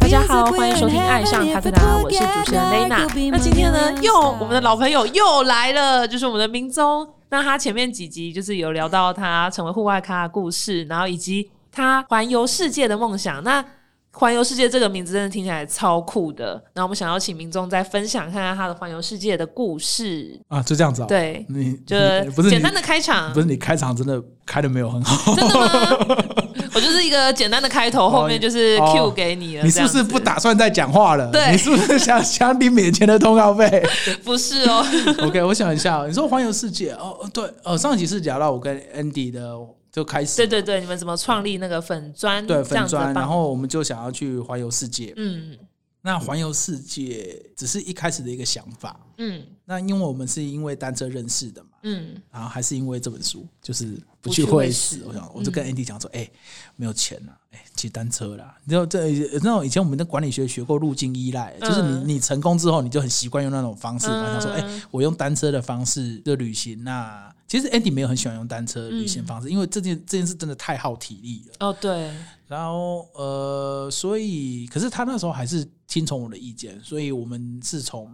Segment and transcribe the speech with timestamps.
[0.00, 3.30] 大家好，欢迎收听《爱上卡特达》，我是主持人 Lena。
[3.30, 7.08] 那今天呢，又我们的老朋友又来了，就是我们的明宗。
[7.28, 13.40] 那他前面几集就是有聊到他成为户外咖的故事，然后以及他环游世界的梦想。
[13.44, 13.64] 那
[14.12, 16.52] 环游世界这个名字真的听起来超酷的。
[16.74, 21.06] 然后我们想要请民众再分享看看他的环游世界的故事啊，就这样子啊？
[21.06, 21.96] 对，你就
[22.34, 26.16] 不是简单的开场，不是你开场真的开的没有很好，真的吗？
[26.72, 29.64] 我就是一个简单的开头，后面就是 Q 给你了。
[29.64, 31.28] 你是不是不打算再讲话了？
[31.32, 33.84] 对，你是不是想想你免钱的通告费？
[34.24, 34.86] 不是哦。
[35.26, 39.56] OK，我想一下，你说环游世界哦，对，哦，上集是聊到我跟 Andy 的。
[39.92, 42.46] 就开始对对对，你们怎么创立那个粉砖？
[42.46, 45.12] 对粉砖，然后我们就想要去环游世界。
[45.16, 45.58] 嗯，
[46.02, 48.98] 那环游世界只是一开始的一个想法。
[49.18, 51.69] 嗯，那因为我们是因为单车认识的嘛。
[51.82, 55.02] 嗯，然后还是因为这本书，就是不去会死。
[55.06, 56.28] 我想，我就跟 Andy 讲说，哎，
[56.76, 58.56] 没有钱了，哎，骑单车啦。
[58.64, 64.06] 你知道这那种以前我们的管理学学过路径依赖，就是你你成功之后，你就很习惯用那种方式。
[64.06, 67.34] 他说，哎，我用单车的方式的旅行那。
[67.46, 71.66] 其实 Andy 没有很喜欢用单车旅行方式，因为这件这件事真的太耗体力了。
[71.66, 72.14] 哦，对。
[72.46, 78.08] 然后呃，所以可是他那时候还是听从我的意见，所以我们是从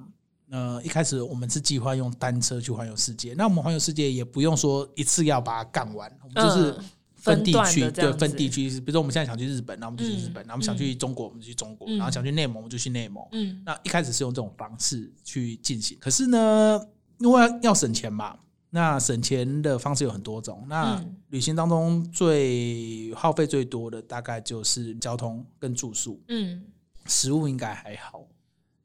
[0.50, 3.34] 呃一开始我们是计划用单车去环游世界。
[3.34, 6.78] 那我们环游世界也不用说一次要把它干完，我们就是
[7.14, 8.68] 分地区，对，分地区。
[8.80, 13.26] 比如说我们现在想去日本，那我们就去日本；，然后我们想去中国，我们就去中国；，然后想去内蒙，我们就去内蒙。
[13.32, 13.60] 嗯。
[13.66, 16.80] 那一开始是用这种方式去进行，可是呢，
[17.18, 18.36] 因为要省钱嘛。
[18.68, 20.66] 那省钱的方式有很多种。
[20.68, 26.20] 那旅行当中最耗费最多的大概就是交通跟住宿。
[26.28, 26.62] 嗯，
[27.06, 28.22] 食物应该还好。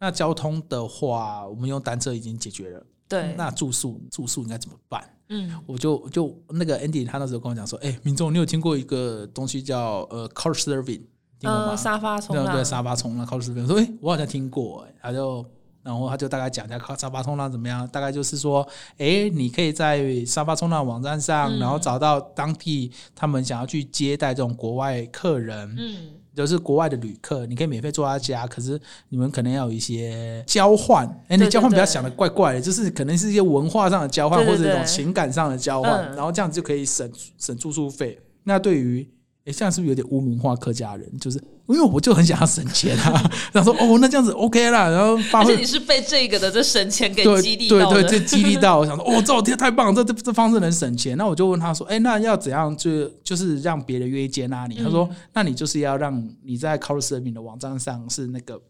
[0.01, 2.83] 那交通的话，我们用单车已经解决了。
[3.07, 3.33] 对。
[3.37, 5.07] 那住宿住宿应该怎么办？
[5.29, 11.03] 嗯，我就就那个 Andy 他那时候跟我讲说：“哎，民众，你有听过一个东西叫呃 Couch Surfing？
[11.39, 11.75] 听过吗？
[11.75, 12.53] 沙发冲浪。
[12.53, 13.67] 对，沙发冲浪 Couch Surfing。
[13.67, 14.81] 说：哎，我好像听过。
[14.81, 15.45] 哎，他就。
[15.83, 18.61] 然后他就大概讲一下靠沙发冲浪怎么样，大概就是说，
[18.99, 38.19] 哎，你可以在沙发冲浪网站上，然后找到当地他们想要去接待这种国外客人，嗯，就是国外的旅客，你可以免费住他家，可是你们可能要有一些交换，哎，你交换不要想的怪怪的，就是可能是一些文化上的交换或者一种情感上的交换，然后这样子就可以省省住宿费。
[38.43, 39.07] 那对于
[39.43, 41.09] 哎，这样是不是有点污名化客家人？
[41.19, 41.37] 就是
[41.67, 51.17] 因为我就很想要省钱啊， 然后说哦，那这样子 OK 啦，然后而且你是被这个的这省钱给激励到对对，这激励到，我想说 哦，这我天太棒，这这这方式能省钱。
[51.17, 54.75] 那我就问他说，哎，那要怎样就就是让别人愿意接纳你？
[54.75, 58.61] 他说，那你就是要让你在 c o u h s u r f i n g 的网站上是那个。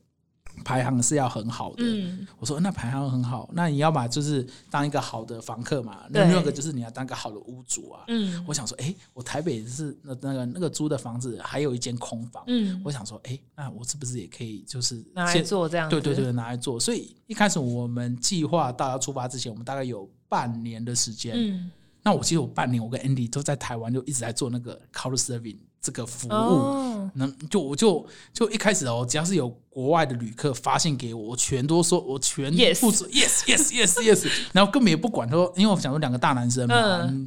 [0.64, 1.84] 排行是要很好的，
[2.40, 8.04] 我说那排行很好，那你要把就是当一个好的房客嘛，另外一个就是你要当个好的屋主啊。
[8.08, 15.90] 嗯，我想说，哎，我台北是那那个那个租的房子还有一间空房，嗯，我想说，哎，那我是不是也可以就是拿来做这样？
[15.90, 16.80] 对对对，拿来做。
[16.80, 21.34] 所以一开始我们计划到要出发之前，我们大概有半年的时间。
[21.36, 21.72] 嗯，
[22.04, 25.58] 那我其实我半年，我跟 Andy 都在台湾就一直在做那个 Couch Serving。
[25.82, 36.76] 这个服务，能就我就就一开始哦，只要是有国外的旅客发信给我，我全都说，我全负责，yes yes yes yes， 然后根本也不管说，因为我想说两个大男生嘛，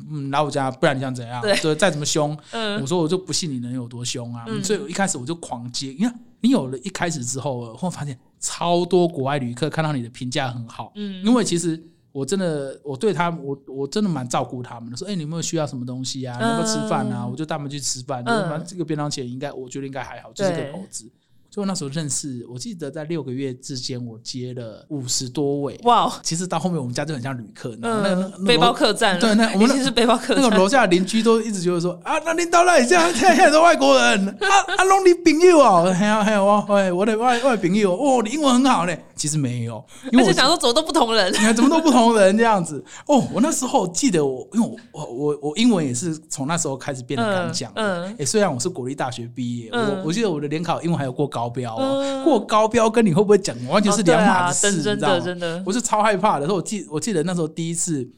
[0.08, 1.42] 嗯，来我家，不然你想怎样？
[1.42, 4.44] 对，再怎么凶，嗯我说我就不信你能有多凶啊！
[4.62, 11.82] 所以我一开始我就狂接，你看你有了一开始之后，会发现超多国外旅客看到你的评价很好，嗯，因为其实。
[12.14, 14.96] 我真的，我对他，我我真的蛮照顾他们的。
[14.96, 16.38] 说，哎，你有没有需要什么东西啊？
[16.40, 17.26] 有没有吃饭啊？
[17.26, 18.24] 我就带他们去吃饭。
[18.24, 21.10] 反正这个便当钱应该，我觉得应该还好，就是个投资。
[21.54, 25.78] 就那时候认识，我记得在六个月之间，我接了五十多位。
[25.84, 26.12] 哇！
[26.20, 29.20] 其实到后面我们家就很像旅客，那那背包客栈。
[29.20, 30.34] 对，那我们是背包客。
[30.34, 34.48] 那个楼下邻居都一直觉得说啊，那领导那里这样，现在很多外国人啊
[34.78, 39.04] 啊，拢你朋友哦，还有还有我，哎，我的外外朋友哦，你英文很好嘞。
[39.14, 42.84] 其实没有，因为我想说怎么都不同人，你看怎么都不同人这样子。
[43.06, 44.76] 哦，我那时候记得我，因为我
[45.06, 47.70] 我我我英文也是从那时候开始变得敢讲。
[47.76, 51.76] 嗯，哎，虽然我是国立大学毕业，我我记得我的联考英文还有过高标。
[52.24, 56.46] 过高标跟你会不会讲完全是两码子事，真的真的，我是超害怕的。
[56.46, 58.08] 说我记我记得那时候第一次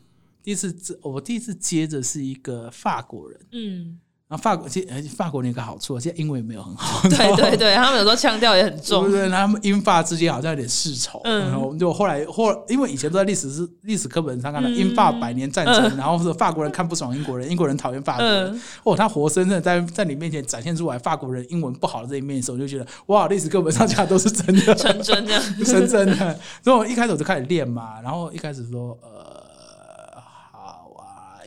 [0.42, 3.98] 第一次我第一次接着是一个法国人，嗯。
[4.28, 7.00] 然后法国其实法国那个好处，现在英文也没有很好。
[7.08, 9.08] 对对 对，他们有时候腔调也很重。
[9.08, 11.20] 对对，他们英法之间好像有点世仇。
[11.22, 11.48] 嗯。
[11.48, 18.60] 然后就后来后，因为以前都在历史是历史课本上看到英法百年战争，然后是法国人看不爽英国人，英国人讨厌法国人。
[18.82, 26.36] 哦，他活生生在在你面前展现出来法国人英文不好的这一面的时候，我就觉得哇，历史课本上讲的都是真的，成真的，成真的。
[26.64, 29.35] 所以我一开始我就开始练嘛，然后一开始说呃。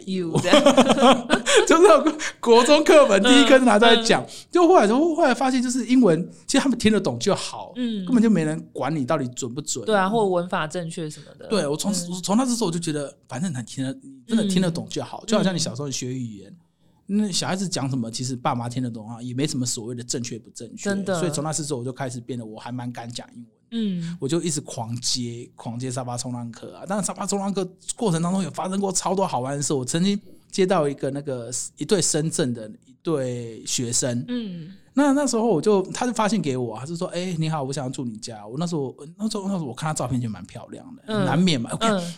[0.05, 0.31] You，
[1.67, 4.25] 就是国中课本第一课拿出来讲。
[4.51, 9.85] 就后来后后来发现，就是英文其实他们听得懂就好，嗯，根本就没人管你到底准不准。
[9.85, 11.47] 对啊，或文法正确什么的。
[11.47, 13.97] 对我从从那时候我就觉得，反正他听得
[14.27, 16.55] 真的听得懂就好，就好像你小时候学语言。
[17.11, 20.83] 那小孩子讲什么，其实爸妈听得懂啊，也没什么所谓的正确不正确。
[20.83, 23.47] 真的，所以从那次之后，我就开始变得我还蛮敢讲英文。
[23.71, 26.83] 嗯，我就一直狂接狂接沙发冲浪客啊。
[26.88, 29.74] 但是沙发冲浪客过程当中有发生过超多好玩的事。
[29.74, 30.19] 我曾经
[30.51, 41.69] 接到一个那个一对深圳的一对学生，嗯，那那时候我就他就发信给我，他就说：“哎，你好，我想要住你家。”我那时候那时候那时候我看他照片就蛮漂亮的，难免嘛。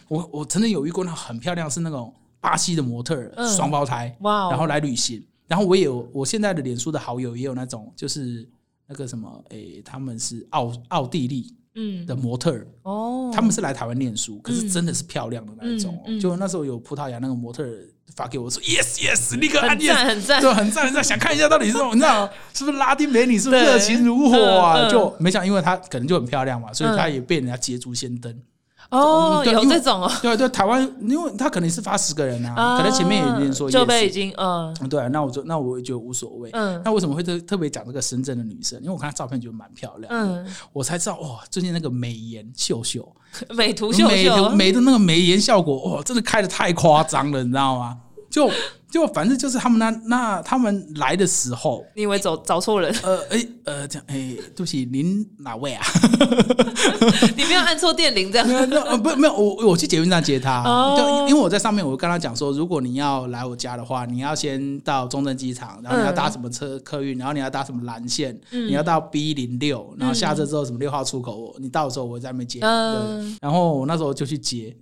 [0.07, 2.13] 我我曾经有遇过那很漂亮，是那种。
[2.43, 8.49] 巴西的模特双胞胎，哇然后来旅行，然后我也有我现在的脸书的好友也有那种就是
[8.91, 12.05] 那个什么诶，他们是奥奥地利嗯。
[12.05, 17.65] 的模特哦，他们是来台湾念书，可是真的是漂亮的那一种，就那时候有葡萄牙那个模特
[18.13, 24.89] 发给我说 yes yes，立刻按赞很赞，对很赞很赞，想看一下到底是什么你知道 是不是拉丁美女，是不是热情如火啊？
[24.91, 28.37] 就没想因为她可能就很漂亮嘛，所以她也被人家捷足先登。
[28.91, 36.49] 哦，有这种哦，对对，台湾，因为他可能是发十个人啊，可能前面有人说就被已经嗯，对，那我就那我就无所谓。
[36.51, 38.77] 嗯，那为什么会特特别讲这个深圳的女生？
[38.81, 43.07] 因为我看她照片就蛮漂亮，嗯，我才知道哇，最近那个美颜秀秀，
[43.55, 47.97] 美图秀秀，美的那个美颜效果哇，真的开的太夸张了，你知道吗？
[48.31, 48.49] 就。
[48.91, 52.93] 就反正就是他们那那他们来的时候，你以为走找错人？
[53.03, 55.81] 呃，哎，呃，这样，哎，对不起，您哪位啊？
[57.37, 58.45] 你没有按错电铃这样？
[58.49, 60.61] 呃，不，没有，我我去捷运站接他，
[60.97, 72.59] 就因为我在上面，我跟他讲说，如果你要来我家的话，你要先到中正机场，然后你要搭什么车客运，然后你要搭什么蓝线，你要到 B 零六，然后下车之后什么六号出口，你到的时候我在那边接。
[72.61, 74.75] 嗯，然后我那时候就去接。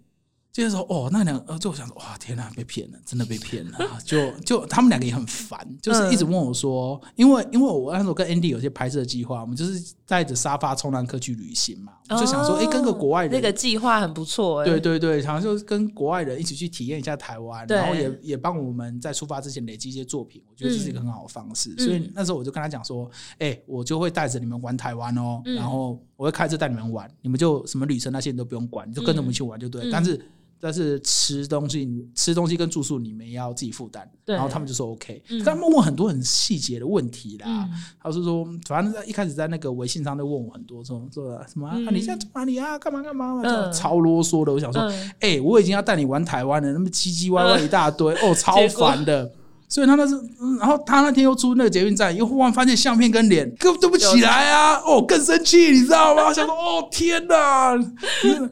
[0.51, 3.77] 就是说，哦，那两呃，就想说，哇，天哪，被骗了，真的被骗了。
[4.03, 14.65] 就就他们两个也很烦，就是一直问我说，因为因为我那时候跟 Andy 有些拍摄计划，我们就是带着沙发冲浪客去旅行嘛，就想说，哎，跟个国外人，那个计划很不错。
[14.65, 21.75] 对对对，想就跟国外人一起去体验一下台湾，然后也也帮我们在出发之前累积一些作品，我觉得这是一个很好的方式。
[21.77, 29.89] 所以那时候我就跟他讲说，哎，我就会带着你们玩台湾哦，然后我会开车带你们玩，你们就什么旅程那些你都不用管，你就跟着我们去玩就对。
[29.91, 30.19] 但是
[30.59, 34.09] 但是吃东西，吃东西跟住宿你们要自己负担。
[34.25, 35.23] 然后他们就说 OK。
[35.44, 37.67] 他们问很多很细节的问题啦。
[38.00, 41.77] 他是说，反正在一开始在那个微信上就问我很多，说说什么啊？
[41.91, 42.77] 你现在住哪里啊？
[42.77, 43.41] 干嘛干嘛？
[43.71, 44.53] 超啰嗦的。
[44.53, 44.81] 我想说，
[45.19, 49.31] 哎，我已经要带你玩台湾了，那么唧唧歪歪一大堆，哦， 超烦的。
[49.69, 50.16] 所以他那是，
[50.60, 54.81] 然后他那天又出那个捷运站，又忽然发现相片跟脸根本对不起来啊！
[54.83, 56.33] 哦，更生气，你知道吗？
[56.33, 57.75] 想说，哦天哪，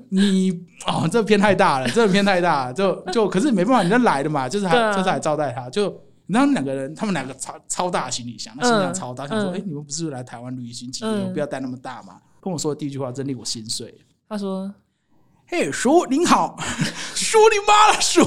[0.09, 0.51] 你
[0.85, 5.91] 哦，这偏太大了，这偏太大，就就可是没办法，你就来的嘛，就是还就是还招待他，就
[6.27, 12.17] 然后两个人，他们两个超超大行李箱，那行李箱超大，想说，哎，你们不是来台湾旅行几天，不要带那么大嘛？
[12.39, 13.91] 跟我说的第一句话真令我心碎。
[14.29, 14.71] 他说。
[15.49, 16.57] 嘿，叔您好，
[17.15, 18.21] 叔你妈了，叔，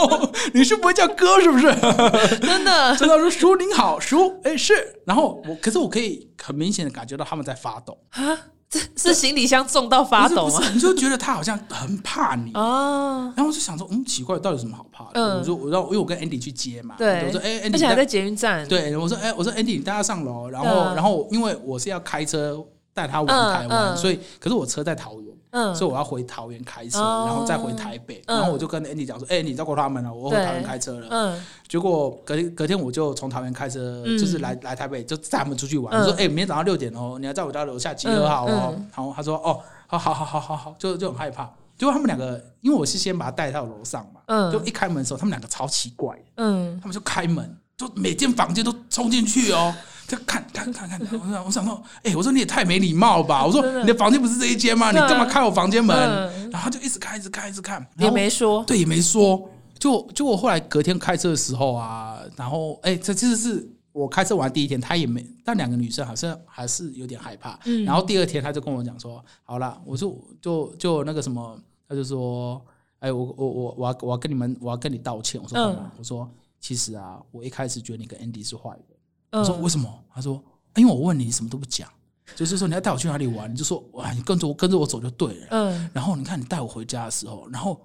[0.52, 1.74] 你是不会叫哥是不是？
[2.38, 7.96] 真的，真的说叔您好，叔，哎是，然后我可是我可以很明显的感觉到他们在发抖。
[8.10, 8.38] 啊，
[8.68, 10.60] 这是行李箱重到发抖吗？
[10.74, 15.38] 你就觉得他好像很怕你啊，然后我就想说，嗯，奇怪，到底有什么好怕的？
[15.38, 25.34] 我说我让，因为我跟 Andy 去接嘛，对，我说哎，Andy 而且还在捷运站，对，我说哎，我说 Andy 你带他上楼，然后然后因为我是要开车带他往台湾，所以可是我车在桃园。
[25.74, 35.98] 所以我要回桃园开车，然后再回台北，然后我就跟 Andy 讲说：“哎，你照顾他们了，我回桃园开车了。”嗯，结果隔隔天我就从桃园开车，就是来来台北，就带他们出去玩。
[35.98, 49.74] 我说：“哎，明天早上六点哦，你要在我家楼下集合好哦。”然后他说：“哦，好好好好好好，就就很害怕。”结果他们两个，因为我是先把他带到楼上嘛，嗯，就一开门的时候，他们两个超奇怪，嗯，他们就开门，就每间房间都冲进去哦。
[50.06, 53.44] 就看看看看， 我想我想说，哎，我说你也太没礼貌吧！
[53.46, 54.90] 我说你的房间不是这一间吗？
[54.90, 56.50] 你干嘛开我房间门？
[56.50, 59.48] 然后就一直看，一直看，一直看，也没说，对，也没说。
[59.78, 67.58] 就就我后来隔天开车的时候啊，然后哎，这其实是我开车完第一天，他也没，但两个女生好像还是有点害怕。
[67.84, 72.64] 然后第二天他就跟我讲说，好了，我说就就那个什么，他就说，
[73.00, 75.40] 哎，我我我我要我要跟你们，我要跟你道歉。
[75.42, 75.90] 我说嗯？
[75.98, 76.26] 我说
[76.58, 78.95] 其实啊，我一开始觉得你跟 Andy 是坏的。
[79.32, 79.92] 我说为什么？
[80.14, 80.42] 他说
[80.76, 81.88] 因为我问你，什么都不讲，
[82.34, 85.46] 就是说你要带我去哪里玩，你就说哇，你跟着我跟着我走就对了。
[85.50, 85.90] 嗯。
[85.92, 87.80] 然后你看你带我回家的时候，然后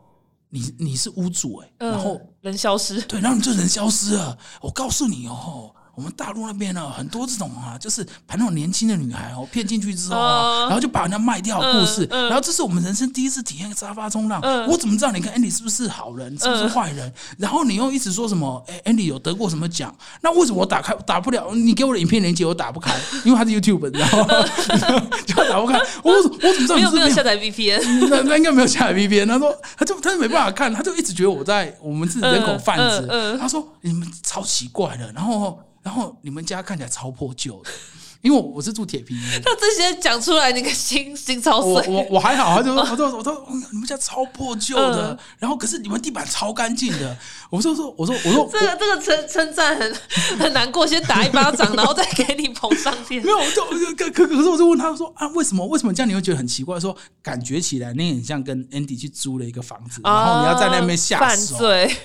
[0.50, 4.38] 你你是屋主哎，然后人消失，对，然后你就人消失了。
[4.62, 12.06] 我告诉你哦，我们大陆那边呢，很多这种啊，就是把那种年轻的女孩哦骗进去之后啊，然后就把人家卖掉的故事。
[12.12, 14.42] 然后这是我们人生第一次体验沙发冲浪。
[14.68, 17.12] 我怎么知道你跟 Andy 是不是好人，是不是坏人？
[17.38, 18.64] 然后你又一直说什么？
[18.68, 19.94] 哎，Andy 有得过什么奖？
[20.22, 21.54] 那为什么我打开打不了？
[21.54, 22.94] 你给我的影片链接我打不开，
[23.26, 25.08] 因为它是 YouTube，你知道吗？
[25.28, 25.78] 就打不开。
[26.04, 28.08] 我我怎么知道你有没有下载 VPN？
[28.10, 29.28] 那那应该没有下载 VPN。
[29.28, 33.38] 他说他就他就没办法看，他就一直觉得我在我们是人口贩子。
[33.40, 35.60] 他说你们超奇怪的，然后。
[35.84, 37.70] 然后你们家看起来超破旧的。
[38.22, 41.72] 因为我是住铁皮，他这些讲出来，那个心心超碎。
[41.88, 47.18] 我我我还好，他就说， 我说我说你们家超破旧的，然后可是你们地板超干净的。
[47.50, 49.96] 我说说我说我说这个这个称称赞很
[50.40, 53.22] 很难过，先打一巴掌，然后再给你捧上天。
[53.24, 53.64] 没有，我就
[53.96, 56.80] 可可可是我就问他说啊，为什么为什么这样你会觉得很奇怪？
[56.80, 61.58] 说感觉起来你很像跟 Andy 去租了一个房子，然后你要在那边下手，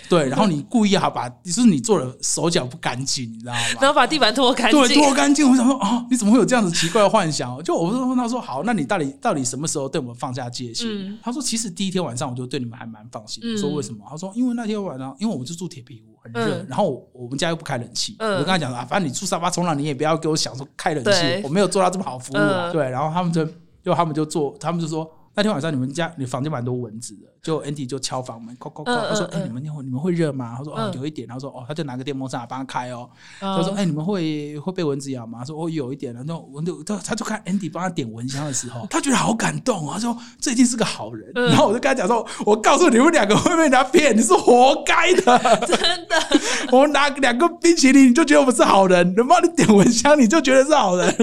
[0.09, 3.61] 对，然后你故意好把，就是你做的手脚不干净，你知道吗？
[3.81, 5.49] 然后把地板拖干净，对，拖干净。
[5.49, 6.05] 我想说啊。
[6.11, 7.63] 你怎么会有这样子奇怪的幻想？
[7.63, 18.17] 就我问他说：“好，那你到底到底什么时候对我们放下戒心？”他说：“其实第一天晚上我就对你们还蛮放心。”我说：“为什么？”他说：“因为那天晚上，因为我们就住铁皮屋，很热，然后我们家又不开冷气。
[18.19, 22.73] 我就跟他讲啊，反正你住沙发冲浪，你也不要给我想说开冷气，我没有做到这么好服务。
[22.73, 23.45] 对，然后他们就
[23.83, 29.09] 就他们就做，他们就说那天晚上你们家你房间蛮多蚊子的。”就 Andy 就敲房门，敲敲敲。
[29.09, 39.95] 他说：“哎，你们你会你们会热吗？”他说：“哦，有一点。”他说：“哦，他就拿个电风扇帮他开哦。”他说：“哎，你们会会被蚊子咬吗？”他说：“哦，有一点。”然后蚊子他他就看 Andy 帮他点蚊香的时候，他觉得好感动啊。
[39.95, 45.39] 他说：“这一定是个好人。”然后我就跟他讲说：“我告诉你们两个会被人家骗，你是活该的。
[45.69, 45.79] 真
[46.11, 46.17] 的，
[46.73, 51.15] 我们拿两个冰淇淋你就觉得我们是好人，人帮你点蚊香你就觉得是好人。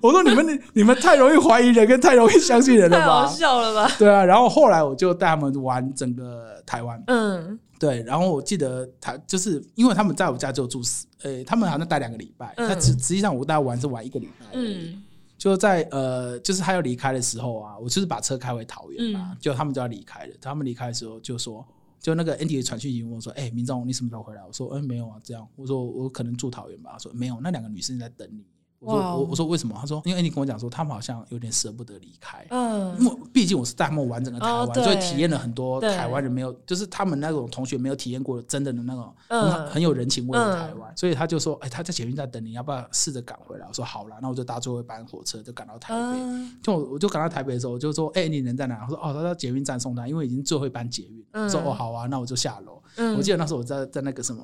[0.00, 3.32] 我说你们你们太容易怀疑人，跟太容易相信人了吧？
[3.42, 3.94] 笑了吧？
[3.98, 4.24] 对啊。
[4.24, 6.22] 然后后来我就带他们玩整个。
[6.22, 15.02] 呃，台湾，嗯，对，然后我记得他就是因为他们在我家就住四，呃，他们好像待两个礼拜，他实实际上我带玩是玩一个礼拜，嗯，
[15.36, 21.66] 就在呃，就是他要离开的时候啊，我就是把车开回桃园嘛，就他们就要离开了，他们离开的时候就说，
[22.00, 24.42] 就那个 Andy 传讯息问我说，哎，明总，你什么时候回来？
[24.46, 28.44] 我说，嗯，没有啊，这样，我说我可能住桃园吧，说没有，那两个女生在等你。
[28.82, 29.76] 我说我我说为什么？
[29.80, 43.66] 他说因为你跟我讲说他们好像有点舍不得离开，嗯，因为毕竟我是带他们完整的台湾，所以体验了很多台湾人没有，就是他们那种同学没有体验过真的的那种很很有人情味的台湾，所以他就说，哎，他在捷运站等你，要不要试着赶回来？
[43.68, 46.18] 我说好了，那我就搭最后一班火车就赶到台北。
[46.62, 48.76] 就我就赶到台北的时候，我就说，哎，你人在哪？
[48.80, 51.48] 他说哦，他到捷运站送他，因为已经最后一班捷运。
[51.48, 52.82] 说哦好啊，那我就下楼。
[53.16, 54.42] 我记得那时候我在在那个什么。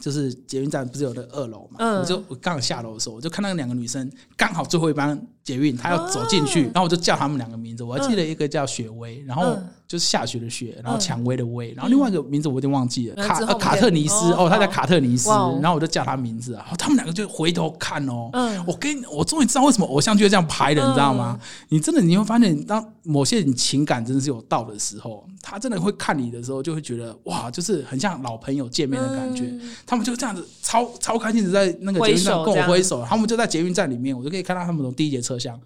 [0.00, 1.98] 就是捷运站不是有的二楼嘛？
[1.98, 7.84] 我就我刚下楼的时候，我就看到两个女生刚好最后一班捷运，她要走进去，然后我就叫她们两个名字。
[7.84, 16.66] 我还记得一个叫雪薇，然后就是下雪的雪，然后蔷薇的薇，然后另外一个名字我有点忘记了，卡卡特尼斯哦，他叫卡特尼斯，然后我就叫他名字啊。
[16.78, 18.30] 他们两个就回头看哦，
[18.66, 21.38] 我跟我终于知道为什么偶像剧这样拍的，你知道吗？
[21.68, 29.52] 你真的你会发现，当某些你情感真的是有到的时候，他真的会看你的时候，就会觉得哇，就是很像老朋友见面的感觉。
[29.86, 35.60] 他们就这样子超超开心的在那个捷运站跟我挥手，他们就在捷运站里面，我就可以看到他们从第一节车厢，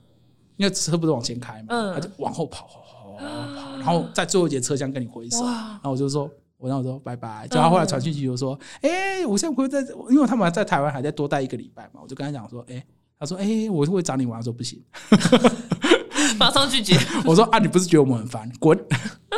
[0.57, 2.89] 因为车不是往前开嘛，他就往后跑，跑跑
[3.21, 9.81] 跑，然后在最后一节车厢跟你挥手，然后我就说，我然后我说拜拜，就他后来传讯息就说，哎，我现在不会在，
[10.11, 12.85] 因为他们在台湾还在多待一个礼拜嘛，我就跟他讲说，哎，
[13.19, 14.83] 他说，哎，我会找你玩，说不行。
[16.39, 16.97] 马上拒绝。
[17.25, 18.51] 我说啊，你不是觉得我们很烦？
[18.61, 18.79] 滚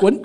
[0.00, 0.20] 滚！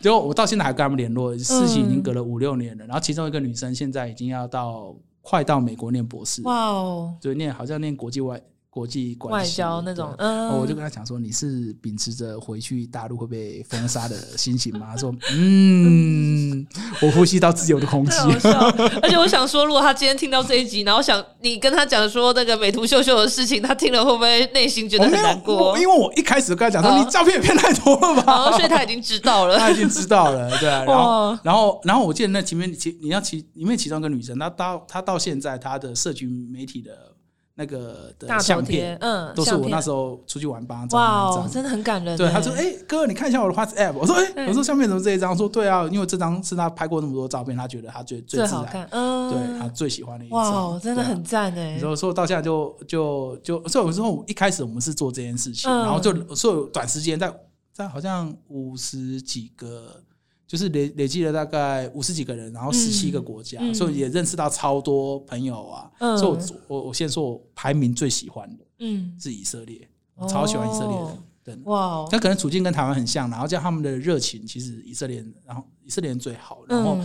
[0.00, 2.86] 结果我到现在还跟他们联络，事情已经隔了五六年了。
[2.86, 8.40] 然后其中一个女生现在已经要到快到美国念博士，哇哦，就念好像念国际外。
[8.76, 14.88] 国际关系、外交那种，嗯，我就跟他讲说，你是秉持着回去大陆会被封杀的心情吗？
[14.90, 16.66] 他说，嗯，
[17.00, 18.18] 我呼吸到自由的空气。
[19.00, 25.74] 而且我想说，如果他今天听到这一集，然后想你跟他讲说那个美图秀秀的事情，他听了会不会内心觉得很难过？
[25.78, 28.52] 因为我一开始跟他讲说，你照片也骗太多了吧？
[28.52, 30.68] 所以他已经知道了， 他已经知道了，对。
[30.68, 37.15] 然后，然后，然后我记得那前面其你要其里面其中一个女生，她到她到现在她的社群媒体的。
[37.58, 42.14] 那个的相片，嗯，都是我那时候出去玩帮他照的哇，真的很感人。
[42.14, 50.38] 对，他说：“哎，哥，你看一下我的 WhatsApp。”我说：“哎，我说相片怎么这一张？”说：“对啊，因为这张是他拍过那么多照片，他觉得他最最自然，嗯，对他最喜欢的一张。
[50.38, 51.78] 哇，真的很赞哎。
[51.78, 57.34] 所以说到现在就就就，所以有时候一开始我们是做这件事情，然后就所以短时间在
[57.72, 60.02] 在好像五十几个。
[60.46, 65.90] 就是累累计了大概五十几个人，然后十七个国家，所以也认识到超多朋友啊。
[66.16, 66.38] 所以，
[66.68, 71.18] 我我我先说，我排名最喜欢的，嗯，是以色列，我超喜欢以色列人。
[71.42, 76.98] 对，哇，他可能处境跟台湾很像，然后叫他们的热情，其实以色列人，然后以色列人最好，然后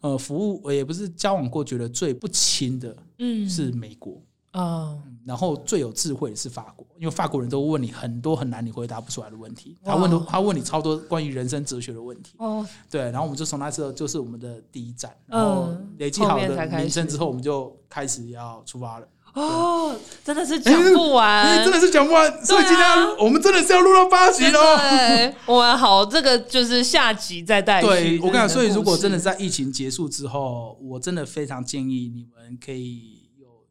[0.00, 3.48] 呃，服务也不是交往过觉得最不亲的，嗯。
[3.48, 4.22] 是美国。
[4.52, 12.34] 哦，然后最有智慧的是法国，因为法国人都问你很多很难你回答不出来的问题，他问的他问你超多关于人生哲学的问题。
[12.38, 19.06] 哦，对，然后我们就从那时候就是我们的第一站，然后嗯累积好的名声之后，我们就开始要出发了。
[19.34, 24.60] 哦，真的是讲不完，哎，真的是讲不完，所以今天要我们真的是要录到八集喽。
[24.78, 27.80] 对，我们好，这个就是下集再带。
[27.80, 33.17] 对，我跟你讲，所以如果真的在疫情结束之后，我真的非常建议你们可以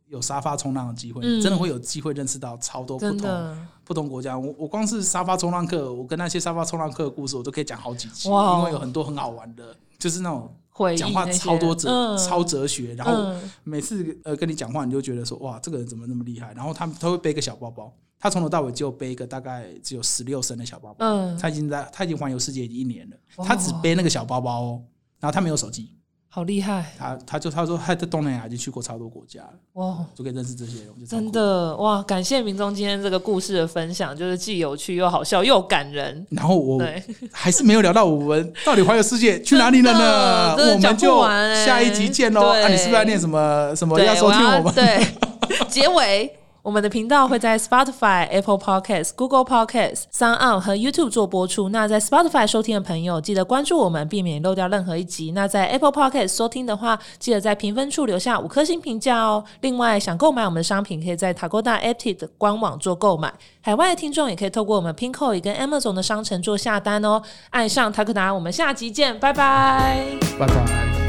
[0.10, 4.38] 有有沙发冲浪的机会，真的会有机会认识到超多不同不同国家。
[4.38, 8.58] 我我光是沙发冲浪客，我跟那些沙发冲浪客的故事，我都可以讲好几集，哦。
[8.60, 10.54] 因为有很多很好玩的，就是那种
[10.98, 12.18] 讲话超多哲、嗯。
[12.18, 13.52] 超哲学，然后嗯。
[13.64, 16.54] 每次呃跟你讲话，你就觉得说哇，这个人怎么那么厉害？
[16.54, 21.06] 然后他他会背个小包包，他从头到尾就背一个大概只有十六升的小包包。
[21.06, 24.84] 嗯，他已经在他已经环游世界已经一年了，他只背那个小包包哦，
[25.20, 25.92] 然后他没有手机，
[26.38, 30.06] 好厉害他他就他说他在东南亚已经去过超多国家了，哇！
[30.13, 31.32] 就可以认识这些人，真。
[31.32, 32.03] 的哇！
[32.03, 36.24] 感谢明宗今天这个故事的分享，就是既有趣又好笑又感人。
[36.29, 37.01] 然后我对，
[37.34, 40.56] 还是没有聊到我们 到底环游世界去哪里了呢？
[40.75, 41.24] 我们就
[41.65, 42.53] 下一集见喽！
[42.53, 44.72] 对啊，你是不是要念什么什么，要收听我们？
[44.75, 45.03] 对，
[45.67, 46.38] 结尾。
[46.68, 51.70] 我们的频道会在 Spotify、Apple Podcasts、Google Podcasts、Sound On 和 YouTube 做播出。
[51.70, 55.32] 那在 Spotify 收听的朋友，记得关注我们，避免漏掉任何一集。
[55.32, 59.42] 那在 Apple Podcasts 收听的话，记得在评分处留下五颗星评价哦。
[59.62, 63.34] 另外，想购买我们的商品，可以在 Tagoda Apti 的官网做购买。
[63.62, 67.22] 海外的听众也可以透过我们 Pinkoy 跟 Amazon 的商城做下单哦。
[67.52, 70.06] 爱上 Tagoda，我们下集见，拜拜。
[70.38, 71.07] 拜拜。